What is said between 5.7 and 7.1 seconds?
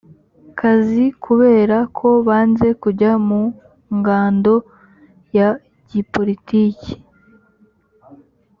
gipolitiki